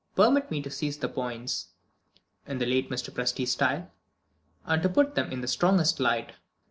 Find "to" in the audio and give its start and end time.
0.63-0.71, 4.81-4.89